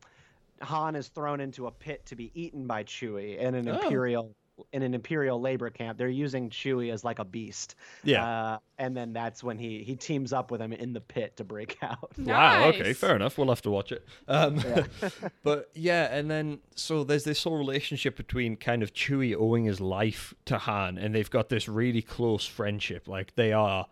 [0.62, 3.78] Han is thrown into a pit to be eaten by Chewie in an Oh.
[3.80, 4.34] imperial
[4.72, 5.96] in an imperial labor camp.
[5.96, 7.76] They're using Chewie as like a beast.
[8.02, 8.26] yeah.
[8.26, 11.44] Uh, and then that's when he he teams up with him in the pit to
[11.44, 12.10] break out.
[12.18, 12.64] Wow.
[12.70, 12.92] Okay.
[12.92, 13.38] Fair enough.
[13.38, 14.04] We'll have to watch it.
[14.26, 14.84] Um, Yeah.
[15.44, 19.80] but yeah, and then so there's this whole relationship between kind of Chewie owing his
[19.80, 23.06] life to Han, and they've got this really close friendship.
[23.06, 23.86] Like they are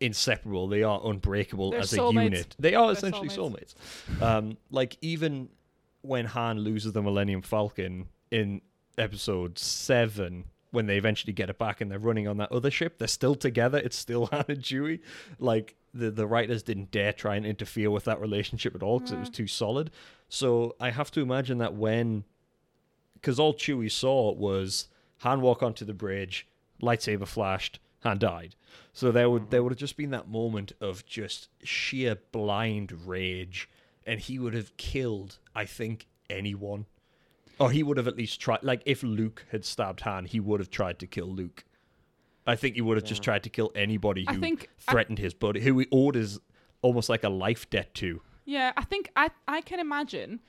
[0.00, 0.68] inseparable.
[0.68, 2.22] They are unbreakable They're as a soulmates.
[2.24, 2.56] unit.
[2.58, 3.74] They are They're essentially soulmates.
[4.18, 4.22] soulmates.
[4.22, 5.48] Um, like even
[6.02, 8.62] when Han loses the Millennium Falcon in
[8.98, 12.98] episode seven, when they eventually get it back and they're running on that other ship,
[12.98, 13.78] they're still together.
[13.78, 15.00] It's still Han and Chewie.
[15.38, 19.12] Like the the writers didn't dare try and interfere with that relationship at all because
[19.12, 19.90] it was too solid.
[20.28, 22.24] So I have to imagine that when,
[23.14, 26.46] because all Chewie saw was Han walk onto the bridge,
[26.80, 28.54] lightsaber flashed, Han died.
[28.92, 29.50] So there would mm.
[29.50, 33.68] there would have just been that moment of just sheer blind rage,
[34.10, 36.86] and he would have killed, I think, anyone.
[37.60, 38.62] Or he would have at least tried.
[38.62, 41.64] Like if Luke had stabbed Han, he would have tried to kill Luke.
[42.46, 45.32] I think he would have just tried to kill anybody who think- I- threatened his
[45.34, 46.40] buddy, who he orders
[46.82, 48.20] almost like a life debt to.
[48.46, 50.40] Yeah, I think I I can imagine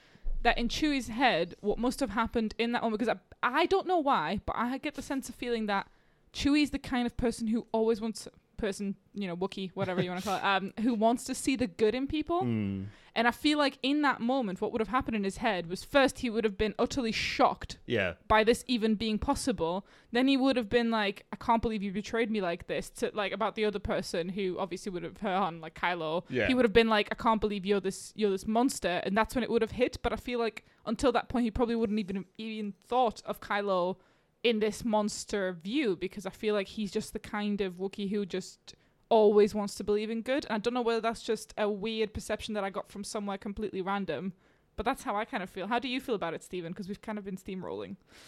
[0.41, 3.85] that in Chewie's head, what must have happened in that moment, because I, I don't
[3.85, 5.87] know why, but I get the sense of feeling that
[6.33, 8.27] Chewie's the kind of person who always wants
[8.61, 11.55] person, you know, Wookie, whatever you want to call it, um, who wants to see
[11.57, 12.41] the good in people.
[12.41, 12.83] Hmm.
[13.13, 15.83] And I feel like in that moment, what would have happened in his head was
[15.83, 18.13] first he would have been utterly shocked Yeah.
[18.29, 19.85] by this even being possible.
[20.13, 23.11] Then he would have been like, I can't believe you betrayed me like this to
[23.13, 26.23] like about the other person who obviously would have heard on like Kylo.
[26.29, 26.47] Yeah.
[26.47, 29.35] He would have been like, I can't believe you're this you're this monster and that's
[29.35, 29.97] when it would have hit.
[30.01, 33.97] But I feel like until that point he probably wouldn't even even thought of Kylo
[34.43, 38.25] in this monster view because I feel like he's just the kind of Wookiee who
[38.25, 38.75] just
[39.09, 40.45] always wants to believe in good.
[40.45, 43.37] And I don't know whether that's just a weird perception that I got from somewhere
[43.37, 44.33] completely random.
[44.77, 45.67] But that's how I kind of feel.
[45.67, 46.71] How do you feel about it, Stephen?
[46.71, 47.97] Because we've kind of been steamrolling.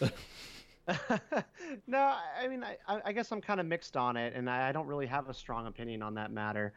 [1.86, 4.72] no, I mean, I, I guess I'm kind of mixed on it, and I I
[4.72, 6.74] don't really have a strong opinion on that matter.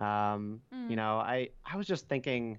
[0.00, 2.58] Um, You know, I I was just thinking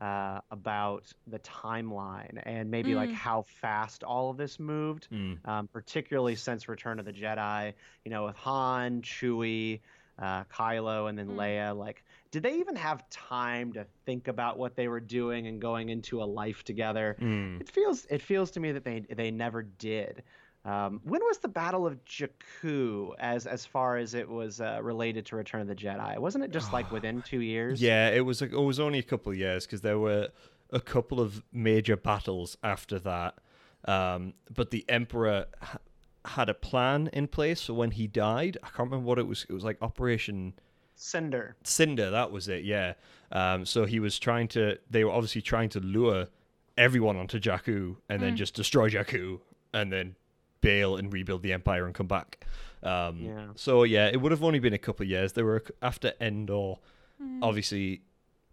[0.00, 3.14] uh, about the timeline and maybe like Mm.
[3.14, 5.46] how fast all of this moved, Mm.
[5.48, 7.74] um, particularly since Return of the Jedi.
[8.04, 9.80] You know, with Han, Chewie,
[10.18, 11.36] uh, Kylo, and then Mm.
[11.36, 11.76] Leia.
[11.76, 15.88] Like, did they even have time to think about what they were doing and going
[15.88, 17.16] into a life together?
[17.20, 17.60] Mm.
[17.60, 20.22] It feels it feels to me that they they never did.
[20.68, 25.24] Um, when was the Battle of Jakku as as far as it was uh, related
[25.26, 26.18] to Return of the Jedi?
[26.18, 27.80] Wasn't it just like within two years?
[27.80, 28.42] Yeah, it was.
[28.42, 30.28] It was only a couple of years because there were
[30.70, 33.36] a couple of major battles after that.
[33.86, 35.78] Um, but the Emperor ha-
[36.26, 38.58] had a plan in place for when he died.
[38.62, 39.46] I can't remember what it was.
[39.48, 40.52] It was like Operation
[40.96, 41.56] Cinder.
[41.64, 42.10] Cinder.
[42.10, 42.64] That was it.
[42.64, 42.92] Yeah.
[43.32, 44.78] Um, so he was trying to.
[44.90, 46.26] They were obviously trying to lure
[46.76, 49.40] everyone onto Jakku and then just destroy Jakku
[49.72, 50.14] and then
[50.60, 52.44] bail and rebuild the Empire and come back.
[52.82, 53.46] Um, Yeah.
[53.56, 55.32] So yeah, it would have only been a couple of years.
[55.32, 56.76] There were after Endor.
[57.42, 58.02] Obviously,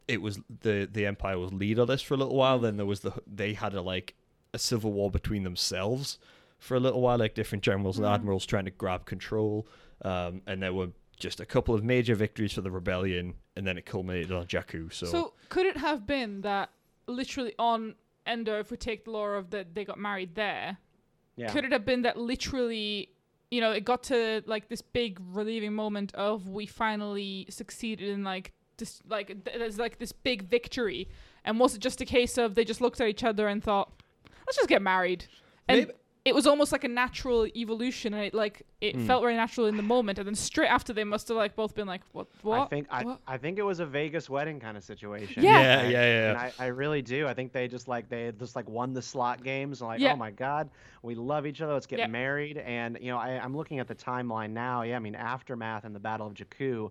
[0.08, 2.60] it was the the Empire was leaderless for a little while.
[2.60, 4.16] Then there was the they had a like
[4.54, 6.18] a civil war between themselves
[6.58, 9.68] for a little while, like different generals and admirals trying to grab control.
[10.02, 10.90] Um, and there were
[11.20, 14.92] just a couple of major victories for the rebellion, and then it culminated on Jakku.
[14.92, 16.70] So, So could it have been that
[17.08, 20.78] literally on Endor, if we take the lore of that they got married there,
[21.36, 21.52] Yeah.
[21.52, 23.10] could it have been that literally,
[23.52, 28.24] you know, it got to like this big relieving moment of we finally succeeded in
[28.24, 31.08] like this, like th- there's like this big victory,
[31.44, 33.92] and was it just a case of they just looked at each other and thought,
[34.48, 35.26] let's just get married,
[35.68, 35.92] and Maybe-
[36.26, 39.06] it was almost like a natural evolution, and it like it Hmm.
[39.06, 41.76] felt very natural in the moment, and then straight after they must have like both
[41.76, 42.62] been like, what, what?
[42.62, 43.20] I think I, What?
[43.28, 45.44] I think it was a Vegas wedding kind of situation.
[45.44, 45.62] Yeah.
[45.62, 46.30] Yeah, And- yeah, yeah.
[46.32, 47.28] And I, I really do.
[47.28, 50.14] I think they just like they just like won the slot games and like, Yeah.
[50.14, 50.72] oh my god,
[51.04, 51.74] we love each other.
[51.74, 52.08] Let's get Yeah.
[52.08, 52.58] married.
[52.58, 54.82] And you know, I, I'm looking at the timeline now.
[54.82, 56.90] Yeah, I mean, aftermath and the Battle of Jakku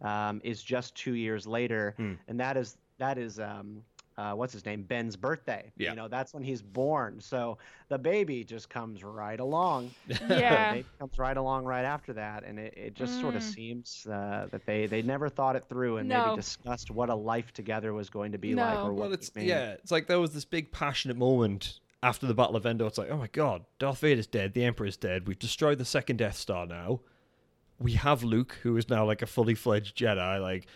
[0.00, 2.12] um, is just two years later, Hmm.
[2.28, 3.82] and that is that is um,
[4.18, 4.82] uh, what's his name?
[4.82, 5.70] Ben's birthday.
[5.76, 5.90] Yeah.
[5.90, 7.20] You know, that's when he's born.
[7.20, 9.90] So the baby just comes right along.
[10.08, 10.70] Yeah.
[10.72, 13.54] The baby comes right along right after that, and it, it just sort of Mm.
[13.54, 16.26] seems uh, that they they never thought it through and No.
[16.28, 18.62] maybe discussed what a life together was going to be No.
[18.64, 19.46] like or what well, it it's mean.
[19.48, 22.86] yeah, it's like there was this big passionate moment after the Battle of Endor.
[22.86, 25.26] It's like, oh my god, Darth Vader's dead, the Emperor's dead.
[25.26, 27.00] We've destroyed the second Death Star now.
[27.78, 30.40] We have Luke, who is now like a fully fledged Jedi.
[30.40, 30.66] Like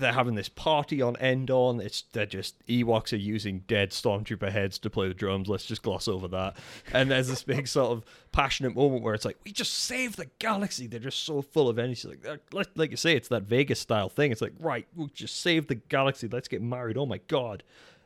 [0.00, 1.70] they're having this party on Endor.
[1.70, 5.48] And it's they're just Ewoks are using dead stormtrooper heads to play the drums.
[5.48, 6.56] Let's just gloss over that.
[6.92, 10.28] And there's this big sort of passionate moment where it's like, we just saved the
[10.38, 10.86] galaxy.
[10.86, 12.08] They're just so full of energy.
[12.08, 14.32] Like like, like you say, it's that Vegas style thing.
[14.32, 16.28] It's like, right, we just saved the galaxy.
[16.28, 16.96] Let's get married.
[16.96, 17.62] Oh my god.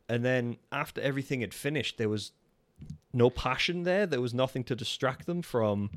[0.08, 2.32] And then after everything had finished, there was
[3.12, 4.06] no passion there.
[4.06, 5.90] There was nothing to distract them from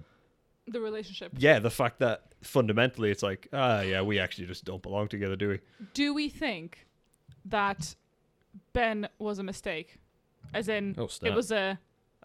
[0.67, 1.31] the relationship.
[1.38, 5.36] yeah, the fact that fundamentally it's like, ah, yeah, we actually just don't belong together,
[5.36, 5.60] do we?
[5.93, 6.88] Do we think
[7.45, 7.95] that
[8.73, 9.97] Ben was a mistake?
[10.54, 11.78] As in, Oh, it was a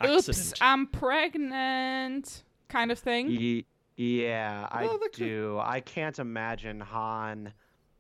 [0.05, 0.59] oops, Accident.
[0.61, 3.31] I'm pregnant kind of thing.
[3.31, 5.59] Ye- yeah, I Well, that could- do.
[5.61, 7.53] I can't imagine Han.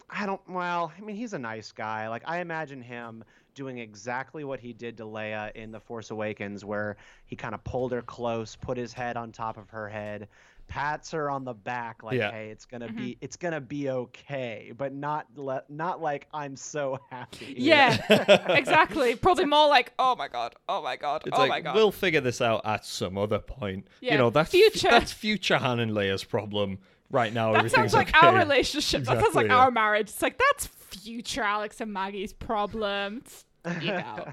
[0.08, 0.40] I don't.
[0.48, 2.08] Well, I mean, he's a nice guy.
[2.08, 6.64] Like I imagine him doing exactly what he did to Leia in The Force Awakens,
[6.64, 10.28] where he kind of pulled her close, put his head on top of her head,
[10.72, 12.30] pats her on the back like, Yeah.
[12.30, 16.98] "Hey, it's gonna be it's gonna be okay," but not le- not like I'm so
[17.10, 17.54] happy.
[17.58, 17.98] Yeah,
[18.56, 19.14] exactly.
[19.14, 21.74] Probably more like, oh my god, oh my god, It's oh like my god.
[21.74, 23.86] we'll figure this out at some other point.
[24.00, 24.88] Yeah, You know, that's future.
[24.88, 26.78] that's future Han and Leia's problem.
[27.10, 28.26] Right now, that sounds like okay.
[28.26, 29.04] our relationship.
[29.04, 29.56] that sounds like yeah.
[29.58, 30.08] our marriage.
[30.08, 33.22] It's like that's future Alex and Maggie's problem.
[33.66, 34.26] You know.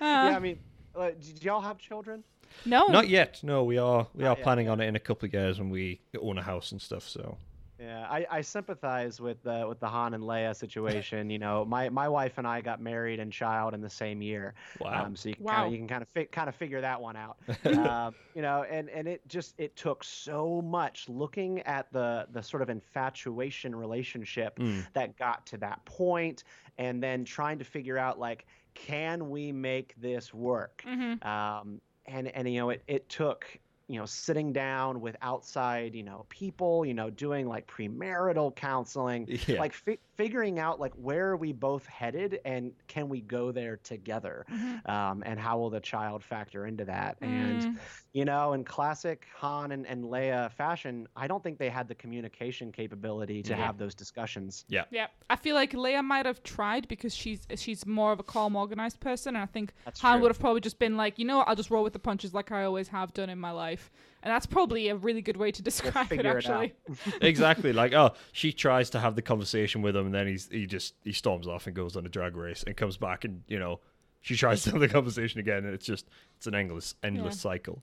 [0.00, 0.04] Uh,
[0.34, 0.58] I mean,
[0.96, 2.24] uh, did y'all have children?
[2.64, 3.40] No, Not yet.
[3.42, 4.72] No, we are we are Not yet, planning yeah.
[4.72, 7.06] on it in a couple of years when we own a house and stuff.
[7.08, 7.36] So
[7.78, 11.28] Yeah, I, I sympathize with the with the Han and Leia situation.
[11.30, 14.54] You know, my, my wife and I got married and child in the same year.
[14.80, 15.04] wow.
[15.04, 15.52] Um, so you can Wow.
[15.54, 17.36] kind of you can kind of fi- kind of figure that one out.
[17.76, 22.42] um, you know, and and it just it took so much looking at the the
[22.42, 24.86] sort of infatuation relationship Mm.
[24.94, 26.44] that got to that point,
[26.78, 30.82] and then trying to figure out like, can we make this work?
[30.86, 31.24] Mhm.
[31.24, 33.46] um, and and you know it, it took
[33.88, 39.26] you know sitting down with outside you know people you know doing like premarital counseling
[39.46, 39.58] Yeah.
[39.60, 43.76] like fi- figuring out like where are we both headed and can we go there
[43.76, 44.88] together Mhm.
[44.88, 47.76] um, and how will the child factor into that and Mm.
[48.12, 51.94] you know in classic han and, and leia fashion i don't think they had the
[51.94, 53.66] communication capability to Yeah.
[53.66, 54.84] have those discussions yeah.
[54.90, 58.56] Yeah, I feel like Leia might have tried because she's she's more of a calm,
[58.56, 60.22] organized person, and I think That's Han true.
[60.22, 62.32] would have probably just been like, you know, what, I'll just roll with the punches
[62.34, 63.90] like I always have done in my life,
[64.22, 66.08] and that's probably a really good way to describe it.
[66.16, 66.46] figure it.
[66.46, 66.74] Actually,
[67.20, 67.72] exactly.
[67.72, 70.94] Like, oh, she tries to have the conversation with him, and then he's he just
[71.04, 73.80] he storms off and goes on a drag race, and comes back, and you know,
[74.20, 77.50] she tries to have the conversation again, and it's just it's an endless endless Yeah.
[77.50, 77.82] cycle.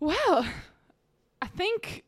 [0.00, 0.46] well,
[1.42, 2.04] I think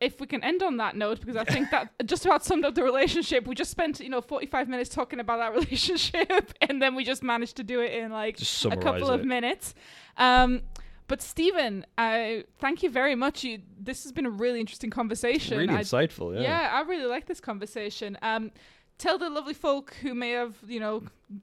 [0.00, 2.74] if we can end on that note, because I think that just about summed up
[2.74, 3.46] the relationship.
[3.46, 7.04] We just spent you know forty five minutes talking about that relationship, and then we
[7.04, 9.74] just managed to do it in like a summarize couple of minutes.
[10.18, 10.62] Um,
[11.08, 13.44] but Stephen, I thank you very much.
[13.44, 15.58] You, this has been a really interesting conversation.
[15.58, 16.34] Really I- insightful.
[16.34, 16.42] Yeah.
[16.42, 18.18] yeah, I really like this conversation.
[18.22, 18.50] Um,
[18.98, 21.02] tell the lovely folk who may have, you know,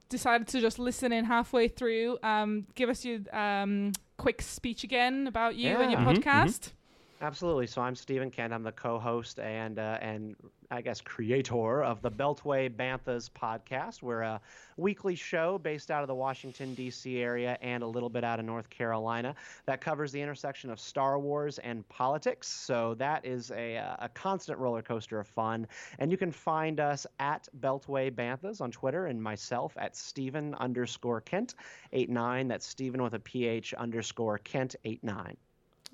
[0.09, 2.17] decided to just listen in halfway through.
[2.23, 6.05] Um, give us your um, quick speech again about you and your Yeah.
[6.07, 6.15] Mhm,
[6.69, 6.73] mhm.
[7.23, 7.67] Absolutely.
[7.67, 8.51] So I'm Stephen Kent.
[8.51, 10.35] I'm the co-host and uh, and
[10.69, 14.03] I guess creator of the Beltway Banthas podcast.
[14.03, 14.41] We're a
[14.75, 17.21] weekly show based out of the Washington D.C.
[17.21, 21.17] area and a little bit out of North Carolina that covers the intersection of Star
[21.17, 22.49] Wars and politics.
[22.49, 25.65] So that is a uh, a constant roller coaster of fun.
[25.99, 31.21] And you can find us at Beltway Banthas on Twitter and myself at Stephen underscore
[31.21, 31.55] Kent
[31.93, 32.49] eight nine.
[32.49, 35.37] That's Stephen with a PH underscore Kent eight nine.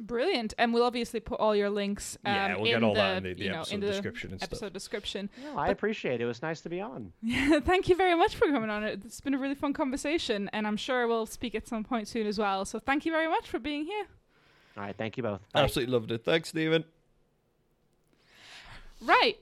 [0.02, 2.18] Brilliant, and we'll obviously put all your links.
[2.24, 3.80] Um, Yeah, we'll in get all the, that in the- the you know, episode in
[3.82, 4.50] the description and stuff.
[4.54, 5.30] episode description.
[5.58, 6.22] I appreciate it.
[6.22, 7.12] It was nice to be on.
[7.66, 8.84] Thank you very much for coming on.
[8.86, 12.28] It's been a really fun conversation, and I'm sure we'll speak at some point soon
[12.28, 12.64] as well.
[12.64, 14.06] So thank you very much for being here.
[14.78, 14.95] All right.
[14.97, 15.41] Thank you both.
[15.52, 15.64] Bye.
[15.64, 16.24] Absolutely loved it.
[16.24, 16.86] Thanks, Stephen.
[19.02, 19.38] Right.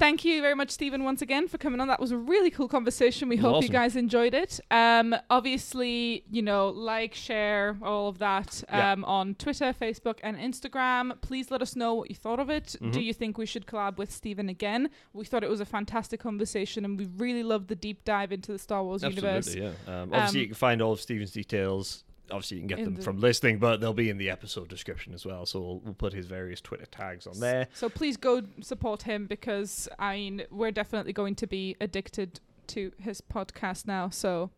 [0.00, 1.86] Thank you very much, Stephen, once again for coming on.
[1.88, 3.28] That was a really cool conversation.
[3.28, 4.58] We hope you guys enjoyed it.
[4.70, 8.92] Um, obviously, you know, like, share, all of that Yeah.
[8.92, 11.20] um, on Twitter, Facebook, and Instagram.
[11.20, 12.76] Please let us know what you thought of it.
[12.80, 13.04] Do Mhm.
[13.04, 14.88] you think we should collab with Stephen again?
[15.12, 18.52] We thought it was a fantastic conversation, and we really loved the deep dive into
[18.52, 19.48] the Star Wars universe.
[19.48, 20.02] Absolutely, yeah.
[20.02, 22.04] Um, obviously, Um, you can find all of Stephen's details.
[22.30, 24.68] Obviously, you can get In them the- from listening, but they'll be in the episode
[24.68, 25.46] description as well.
[25.46, 27.68] So we'll, we'll put his various Twitter tags on there.
[27.74, 32.92] So please go support him because I mean we're definitely going to be addicted to
[32.98, 34.08] his podcast now.
[34.10, 34.50] So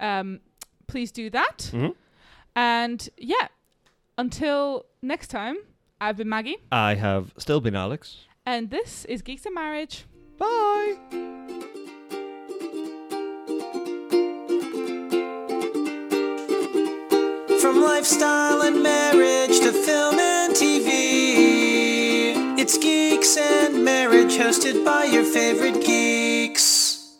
[0.00, 0.40] um,
[0.86, 1.70] please do that.
[1.72, 1.94] Mhm.
[2.56, 3.48] And yeah,
[4.18, 5.56] until next time,
[6.00, 8.26] I've been Maggie, I have still been Alex.
[8.46, 10.04] and this is Geeks and Marriage.
[10.38, 11.76] Bye.
[17.80, 25.84] Lifestyle and marriage to film and TV, it's Geeks and Marriage hosted by your favorite
[25.84, 26.69] geeks.